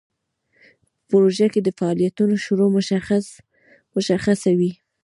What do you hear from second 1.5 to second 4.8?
کې د فعالیتونو شروع مشخصه وي.